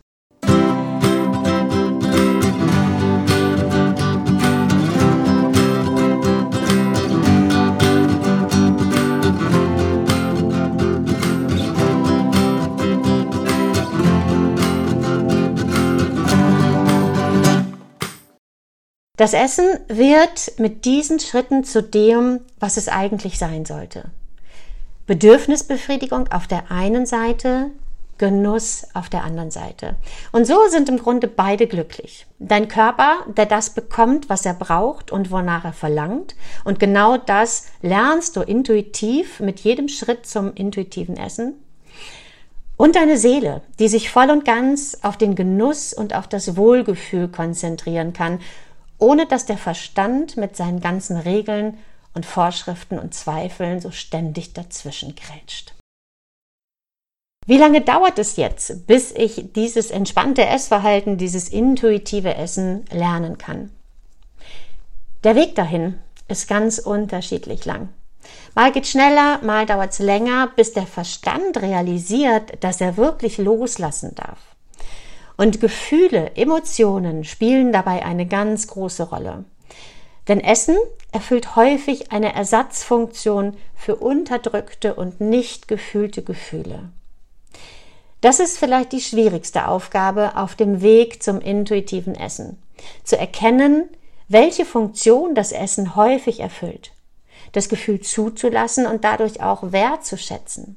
Das 19.16 19.32
Essen 19.32 19.64
wird 19.88 20.52
mit 20.58 20.84
diesen 20.84 21.18
Schritten 21.18 21.64
zu 21.64 21.82
dem, 21.82 22.42
was 22.60 22.76
es 22.76 22.86
eigentlich 22.86 23.38
sein 23.38 23.64
sollte. 23.64 24.04
Bedürfnisbefriedigung 25.06 26.28
auf 26.32 26.46
der 26.46 26.70
einen 26.70 27.06
Seite, 27.06 27.70
Genuss 28.18 28.86
auf 28.94 29.10
der 29.10 29.24
anderen 29.24 29.50
Seite. 29.50 29.96
Und 30.32 30.46
so 30.46 30.56
sind 30.68 30.88
im 30.88 30.98
Grunde 30.98 31.28
beide 31.28 31.66
glücklich. 31.66 32.26
Dein 32.38 32.66
Körper, 32.68 33.18
der 33.36 33.44
das 33.44 33.70
bekommt, 33.70 34.30
was 34.30 34.46
er 34.46 34.54
braucht 34.54 35.12
und 35.12 35.30
wonach 35.30 35.64
er 35.66 35.74
verlangt. 35.74 36.34
Und 36.64 36.78
genau 36.78 37.18
das 37.18 37.66
lernst 37.82 38.36
du 38.36 38.40
intuitiv 38.40 39.40
mit 39.40 39.60
jedem 39.60 39.88
Schritt 39.88 40.26
zum 40.26 40.54
intuitiven 40.54 41.18
Essen. 41.18 41.54
Und 42.78 42.96
deine 42.96 43.18
Seele, 43.18 43.62
die 43.78 43.88
sich 43.88 44.10
voll 44.10 44.30
und 44.30 44.44
ganz 44.44 44.98
auf 45.02 45.16
den 45.16 45.34
Genuss 45.34 45.92
und 45.92 46.14
auf 46.14 46.26
das 46.26 46.56
Wohlgefühl 46.56 47.28
konzentrieren 47.28 48.12
kann, 48.12 48.40
ohne 48.98 49.26
dass 49.26 49.44
der 49.44 49.58
Verstand 49.58 50.36
mit 50.36 50.56
seinen 50.56 50.80
ganzen 50.80 51.16
Regeln 51.18 51.78
und 52.16 52.26
Vorschriften 52.26 52.98
und 52.98 53.14
Zweifeln 53.14 53.80
so 53.80 53.92
ständig 53.92 54.54
dazwischen 54.54 55.14
grätscht. 55.14 55.74
Wie 57.46 57.58
lange 57.58 57.82
dauert 57.82 58.18
es 58.18 58.36
jetzt, 58.36 58.88
bis 58.88 59.12
ich 59.12 59.52
dieses 59.52 59.92
entspannte 59.92 60.44
Essverhalten, 60.44 61.18
dieses 61.18 61.48
intuitive 61.48 62.34
Essen 62.34 62.84
lernen 62.90 63.38
kann? 63.38 63.70
Der 65.22 65.36
Weg 65.36 65.54
dahin 65.54 65.98
ist 66.26 66.48
ganz 66.48 66.78
unterschiedlich 66.78 67.64
lang. 67.64 67.90
Mal 68.56 68.72
geht 68.72 68.86
schneller, 68.86 69.40
mal 69.42 69.66
dauert 69.66 69.92
es 69.92 69.98
länger, 70.00 70.50
bis 70.56 70.72
der 70.72 70.86
Verstand 70.86 71.58
realisiert, 71.62 72.64
dass 72.64 72.80
er 72.80 72.96
wirklich 72.96 73.38
loslassen 73.38 74.14
darf. 74.14 74.38
Und 75.36 75.60
Gefühle, 75.60 76.34
Emotionen 76.34 77.22
spielen 77.22 77.72
dabei 77.72 78.04
eine 78.04 78.26
ganz 78.26 78.66
große 78.66 79.04
Rolle. 79.04 79.44
Denn 80.28 80.40
Essen 80.40 80.76
erfüllt 81.12 81.54
häufig 81.54 82.10
eine 82.12 82.34
Ersatzfunktion 82.34 83.56
für 83.76 83.96
unterdrückte 83.96 84.94
und 84.94 85.20
nicht 85.20 85.68
gefühlte 85.68 86.22
Gefühle. 86.22 86.90
Das 88.20 88.40
ist 88.40 88.58
vielleicht 88.58 88.92
die 88.92 89.00
schwierigste 89.00 89.68
Aufgabe 89.68 90.36
auf 90.36 90.56
dem 90.56 90.82
Weg 90.82 91.22
zum 91.22 91.40
intuitiven 91.40 92.14
Essen. 92.14 92.60
Zu 93.04 93.16
erkennen, 93.16 93.88
welche 94.28 94.64
Funktion 94.64 95.34
das 95.34 95.52
Essen 95.52 95.94
häufig 95.94 96.40
erfüllt. 96.40 96.92
Das 97.52 97.68
Gefühl 97.68 98.00
zuzulassen 98.00 98.86
und 98.86 99.04
dadurch 99.04 99.42
auch 99.42 99.70
wertzuschätzen. 99.70 100.76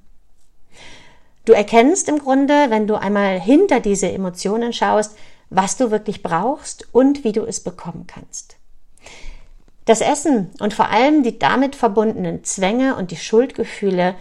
Du 1.45 1.53
erkennst 1.53 2.07
im 2.07 2.19
Grunde, 2.19 2.69
wenn 2.69 2.85
du 2.85 2.93
einmal 2.93 3.39
hinter 3.39 3.79
diese 3.79 4.11
Emotionen 4.11 4.71
schaust, 4.71 5.17
was 5.49 5.77
du 5.77 5.89
wirklich 5.89 6.21
brauchst 6.21 6.87
und 6.91 7.23
wie 7.23 7.31
du 7.31 7.43
es 7.43 7.63
bekommen 7.63 8.05
kannst. 8.05 8.58
Das 9.89 10.01
Essen 10.01 10.51
und 10.59 10.75
vor 10.75 10.89
allem 10.89 11.23
die 11.23 11.39
damit 11.39 11.75
verbundenen 11.75 12.43
Zwänge 12.43 12.95
und 12.95 13.09
die 13.09 13.17
Schuldgefühle 13.17 14.13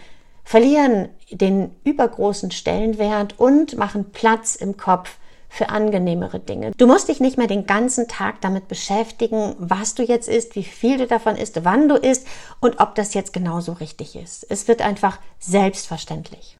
verlieren 0.42 1.10
den 1.30 1.76
übergroßen 1.84 2.50
Stellenwert 2.52 3.38
und 3.38 3.76
machen 3.76 4.10
Platz 4.10 4.54
im 4.54 4.78
Kopf 4.78 5.18
für 5.50 5.68
angenehmere 5.68 6.40
Dinge. 6.40 6.70
Du 6.78 6.86
musst 6.86 7.10
dich 7.10 7.20
nicht 7.20 7.36
mehr 7.36 7.48
den 7.48 7.66
ganzen 7.66 8.08
Tag 8.08 8.40
damit 8.40 8.66
beschäftigen, 8.66 9.56
was 9.58 9.94
du 9.94 10.02
jetzt 10.02 10.26
isst, 10.26 10.56
wie 10.56 10.64
viel 10.64 10.96
du 10.96 11.06
davon 11.06 11.36
isst, 11.36 11.62
wann 11.66 11.86
du 11.86 11.96
isst 11.96 12.26
und 12.60 12.80
ob 12.80 12.94
das 12.94 13.12
jetzt 13.12 13.34
genauso 13.34 13.72
richtig 13.72 14.16
ist. 14.16 14.46
Es 14.48 14.68
wird 14.68 14.80
einfach 14.80 15.18
selbstverständlich. 15.38 16.56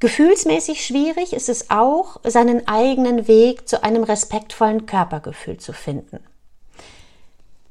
Gefühlsmäßig 0.00 0.86
schwierig 0.86 1.34
ist 1.34 1.50
es 1.50 1.68
auch, 1.68 2.18
seinen 2.24 2.66
eigenen 2.66 3.28
Weg 3.28 3.68
zu 3.68 3.84
einem 3.84 4.04
respektvollen 4.04 4.86
Körpergefühl 4.86 5.58
zu 5.58 5.74
finden. 5.74 6.20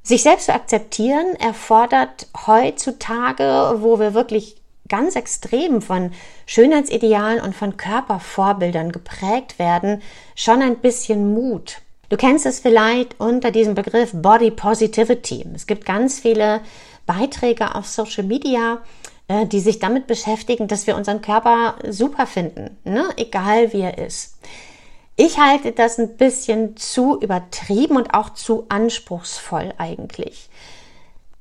Sich 0.07 0.23
selbst 0.23 0.45
zu 0.45 0.53
akzeptieren 0.53 1.35
erfordert 1.35 2.27
heutzutage, 2.47 3.81
wo 3.81 3.99
wir 3.99 4.13
wirklich 4.13 4.55
ganz 4.87 5.17
extrem 5.17 5.81
von 5.81 6.13
Schönheitsidealen 6.45 7.41
und 7.41 7.53
von 7.53 7.75
Körpervorbildern 7.75 8.93
geprägt 8.93 9.59
werden, 9.59 10.01
schon 10.33 10.61
ein 10.61 10.77
bisschen 10.77 11.33
Mut. 11.33 11.81
Du 12.07 12.15
kennst 12.15 12.45
es 12.45 12.61
vielleicht 12.61 13.19
unter 13.19 13.51
diesem 13.51 13.75
Begriff 13.75 14.11
Body 14.13 14.49
Positivity. 14.49 15.45
Es 15.53 15.67
gibt 15.67 15.85
ganz 15.85 16.21
viele 16.21 16.61
Beiträge 17.05 17.75
auf 17.75 17.85
Social 17.85 18.23
Media, 18.23 18.77
äh, 19.27 19.45
die 19.45 19.59
sich 19.59 19.79
damit 19.79 20.07
beschäftigen, 20.07 20.69
dass 20.69 20.87
wir 20.87 20.95
unseren 20.95 21.21
Körper 21.21 21.75
super 21.89 22.27
finden, 22.27 22.77
ne? 22.85 23.09
egal 23.17 23.73
wie 23.73 23.81
er 23.81 23.97
ist. 23.97 24.37
Ich 25.19 25.39
halte 25.39 25.71
das 25.71 25.97
ein 25.97 26.15
bisschen 26.15 26.77
zu 26.77 27.19
übertrieben 27.19 27.97
und 27.97 28.13
auch 28.13 28.29
zu 28.29 28.67
anspruchsvoll 28.69 29.73
eigentlich. 29.79 30.47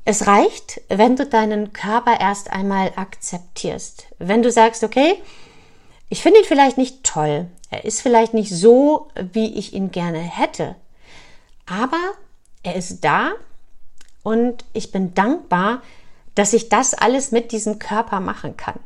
Es 0.06 0.26
reicht, 0.26 0.80
wenn 0.88 1.14
du 1.14 1.26
deinen 1.26 1.74
Körper 1.74 2.18
erst 2.18 2.50
einmal 2.50 2.92
akzeptierst. 2.96 4.06
Wenn 4.18 4.42
du 4.42 4.50
sagst, 4.50 4.82
okay, 4.82 5.20
ich 6.08 6.22
finde 6.22 6.38
ihn 6.38 6.46
vielleicht 6.46 6.78
nicht 6.78 7.04
toll, 7.04 7.48
er 7.68 7.84
ist 7.84 8.00
vielleicht 8.00 8.32
nicht 8.32 8.50
so, 8.50 9.08
wie 9.32 9.58
ich 9.58 9.74
ihn 9.74 9.90
gerne 9.90 10.20
hätte, 10.20 10.76
aber 11.66 12.00
er 12.62 12.76
ist 12.76 13.04
da 13.04 13.32
und 14.22 14.64
ich 14.72 14.90
bin 14.90 15.12
dankbar, 15.12 15.82
dass 16.34 16.54
ich 16.54 16.70
das 16.70 16.94
alles 16.94 17.30
mit 17.30 17.52
diesem 17.52 17.78
Körper 17.78 18.20
machen 18.20 18.56
kann. 18.56 18.80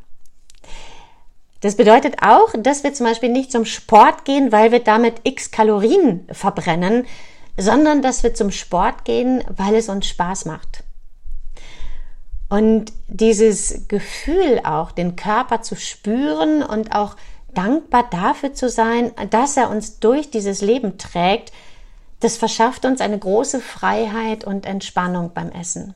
Das 1.60 1.76
bedeutet 1.76 2.22
auch, 2.22 2.52
dass 2.58 2.84
wir 2.84 2.94
zum 2.94 3.06
Beispiel 3.06 3.28
nicht 3.28 3.52
zum 3.52 3.64
Sport 3.64 4.24
gehen, 4.24 4.50
weil 4.50 4.72
wir 4.72 4.80
damit 4.80 5.20
x 5.24 5.50
Kalorien 5.50 6.26
verbrennen, 6.32 7.06
sondern 7.56 8.00
dass 8.00 8.22
wir 8.22 8.34
zum 8.34 8.50
Sport 8.50 9.04
gehen, 9.04 9.44
weil 9.54 9.74
es 9.74 9.88
uns 9.88 10.06
Spaß 10.06 10.46
macht. 10.46 10.84
Und 12.48 12.92
dieses 13.06 13.86
Gefühl 13.88 14.60
auch, 14.64 14.90
den 14.90 15.16
Körper 15.16 15.62
zu 15.62 15.76
spüren 15.76 16.62
und 16.62 16.94
auch 16.94 17.16
dankbar 17.54 18.08
dafür 18.10 18.54
zu 18.54 18.68
sein, 18.68 19.12
dass 19.30 19.56
er 19.56 19.70
uns 19.70 20.00
durch 20.00 20.30
dieses 20.30 20.60
Leben 20.62 20.98
trägt, 20.98 21.52
das 22.20 22.36
verschafft 22.36 22.84
uns 22.84 23.00
eine 23.00 23.18
große 23.18 23.60
Freiheit 23.60 24.44
und 24.44 24.66
Entspannung 24.66 25.32
beim 25.32 25.50
Essen. 25.50 25.94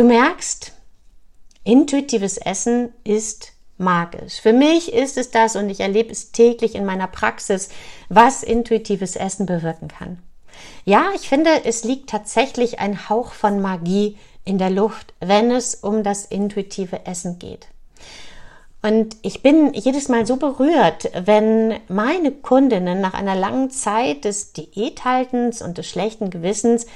Du 0.00 0.06
merkst, 0.06 0.72
intuitives 1.62 2.38
Essen 2.38 2.94
ist 3.04 3.52
magisch. 3.76 4.40
Für 4.40 4.54
mich 4.54 4.94
ist 4.94 5.18
es 5.18 5.30
das 5.30 5.56
und 5.56 5.68
ich 5.68 5.80
erlebe 5.80 6.10
es 6.10 6.32
täglich 6.32 6.74
in 6.74 6.86
meiner 6.86 7.06
Praxis, 7.06 7.68
was 8.08 8.42
intuitives 8.42 9.14
Essen 9.14 9.44
bewirken 9.44 9.88
kann. 9.88 10.18
Ja, 10.86 11.10
ich 11.14 11.28
finde, 11.28 11.50
es 11.66 11.84
liegt 11.84 12.08
tatsächlich 12.08 12.78
ein 12.78 13.10
Hauch 13.10 13.34
von 13.34 13.60
Magie 13.60 14.16
in 14.46 14.56
der 14.56 14.70
Luft, 14.70 15.12
wenn 15.20 15.50
es 15.50 15.74
um 15.74 16.02
das 16.02 16.24
intuitive 16.24 17.04
Essen 17.04 17.38
geht. 17.38 17.68
Und 18.80 19.18
ich 19.20 19.42
bin 19.42 19.74
jedes 19.74 20.08
Mal 20.08 20.24
so 20.24 20.36
berührt, 20.36 21.10
wenn 21.26 21.78
meine 21.88 22.30
Kundinnen 22.30 23.02
nach 23.02 23.12
einer 23.12 23.36
langen 23.36 23.70
Zeit 23.70 24.24
des 24.24 24.54
Diäthaltens 24.54 25.60
und 25.60 25.76
des 25.76 25.86
schlechten 25.86 26.30
Gewissens 26.30 26.86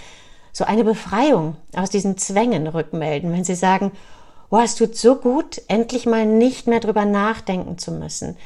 so 0.55 0.64
eine 0.64 0.85
Befreiung 0.85 1.57
aus 1.77 1.90
diesen 1.90 2.17
Zwängen 2.17 2.67
rückmelden, 2.69 3.33
wenn 3.33 3.45
sie 3.45 3.57
sagen, 3.57 3.93
oh, 4.51 4.61
es 4.61 4.77
tut 4.77 4.97
so 4.97 5.17
gut, 5.17 5.61
endlich 5.69 6.07
mal 6.07 6.25
nicht 6.25 6.69
mehr 6.69 6.81
drüber 6.81 7.05
nachdenken 7.05 7.77
zu 7.77 7.90
müssen. 7.90 8.37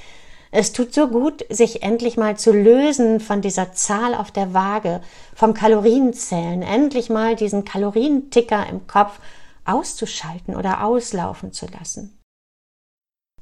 Es 0.51 0.73
tut 0.73 0.95
so 0.95 1.09
gut, 1.09 1.45
sich 1.51 1.83
endlich 1.83 2.17
mal 2.17 2.39
zu 2.39 2.53
lösen 2.53 3.21
von 3.21 3.43
dieser 3.43 3.75
Zahl 3.75 4.15
auf 4.15 4.31
der 4.31 4.55
Waage, 4.55 5.03
vom 5.35 5.53
Kalorienzählen, 5.53 6.63
endlich 6.63 7.11
mal 7.11 7.37
diesen 7.37 7.67
Kalorienticker 7.67 8.67
im 8.67 8.87
Kopf 8.87 9.21
auszuschalten 9.67 10.57
oder 10.57 10.83
auslaufen 10.83 11.53
zu 11.53 11.67
lassen. 11.67 12.19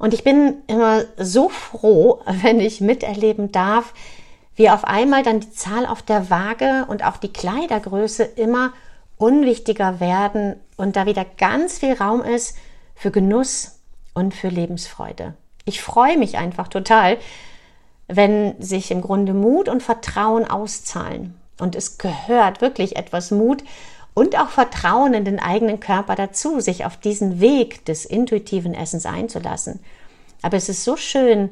Und 0.01 0.13
ich 0.13 0.25
bin 0.25 0.57
immer 0.67 1.05
so 1.17 1.49
froh, 1.49 2.21
wenn 2.43 2.59
ich 2.59 2.81
miterleben 2.81 3.53
darf, 3.53 3.95
wie 4.57 4.71
auf 4.71 4.85
einmal 4.85 5.23
dann 5.23 5.41
die 5.41 5.53
Zahl 5.53 5.87
auf 5.87 6.03
der 6.03 6.31
Waage 6.31 6.87
und 6.89 7.05
auch 7.05 7.19
die 7.19 7.33
Kleidergröße 7.33 8.25
immer 8.25 8.73
unwichtiger 9.19 10.01
werden 10.01 10.57
und 10.77 10.97
da 10.97 11.07
wieder 11.07 11.25
ganz 11.25 11.79
viel 11.79 11.93
Raum 11.93 12.23
ist 12.23 12.57
für 12.95 13.11
Genuss 13.11 13.81
und 14.15 14.35
für 14.35 14.49
Lebensfreude. 14.49 15.35
Ich 15.65 15.83
freue 15.83 16.19
mich 16.19 16.39
einfach 16.39 16.69
total, 16.69 17.19
wenn 18.09 18.61
sich 18.61 18.91
im 18.91 19.03
Grunde 19.03 19.35
Mut 19.35 19.69
und 19.69 19.83
Vertrauen 19.83 20.45
auszahlen. 20.49 21.35
Und 21.59 21.75
es 21.75 21.99
gehört 21.99 22.61
wirklich 22.61 22.97
etwas 22.97 23.31
Mut 23.31 23.65
und 24.15 24.39
auch 24.39 24.49
Vertrauen 24.49 25.13
in 25.15 25.25
den 25.25 25.39
eigenen 25.39 25.81
Körper 25.81 26.15
dazu, 26.15 26.61
sich 26.61 26.85
auf 26.85 26.97
diesen 26.97 27.41
Weg 27.41 27.85
des 27.85 28.05
intuitiven 28.05 28.75
Essens 28.75 29.07
einzulassen. 29.07 29.81
Aber 30.43 30.57
es 30.57 30.69
ist 30.69 30.85
so 30.85 30.97
schön, 30.97 31.51